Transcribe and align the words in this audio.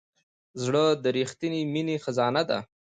زړه 0.63 0.85
د 1.03 1.05
رښتینې 1.17 1.61
مینې 1.73 1.95
خزانه 2.03 2.43
ده. 2.49 2.59